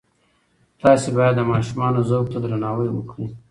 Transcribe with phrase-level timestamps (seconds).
[0.81, 3.27] تاسې باید د ماشومانو ذوق ته درناوی وکړئ.